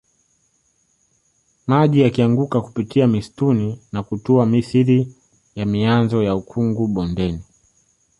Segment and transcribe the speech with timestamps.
[1.67, 5.15] Maji yakianguka kupitia msituni na kutua mithili
[5.55, 7.41] ya mianzo ya ukungu bondeni